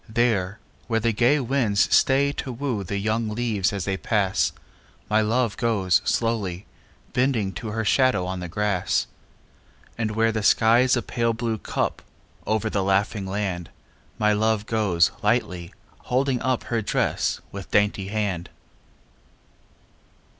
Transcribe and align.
There, 0.09 0.57
where 0.87 0.99
the 0.99 1.11
gay 1.13 1.39
winds 1.39 1.95
stay 1.95 2.31
to 2.31 2.51
woo 2.51 2.83
The 2.83 2.97
young 2.97 3.29
leaves 3.29 3.71
as 3.71 3.85
they 3.85 3.97
pass, 3.97 4.51
My 5.11 5.21
love 5.21 5.57
goes 5.57 6.01
slowly, 6.03 6.65
bending 7.13 7.53
to 7.53 7.67
Her 7.67 7.85
shadow 7.85 8.25
on 8.25 8.39
the 8.39 8.47
grass; 8.47 9.05
And 9.99 10.15
where 10.15 10.31
the 10.31 10.39
skyâs 10.39 10.97
a 10.97 11.03
pale 11.03 11.33
blue 11.33 11.59
cup 11.59 12.01
Over 12.47 12.67
the 12.67 12.81
laughing 12.83 13.27
land, 13.27 13.69
My 14.17 14.33
love 14.33 14.65
goes 14.65 15.11
lightly, 15.21 15.71
holding 15.99 16.41
up 16.41 16.63
Her 16.63 16.81
dress 16.81 17.39
with 17.51 17.69
dainty 17.69 18.07
hand. 18.07 18.49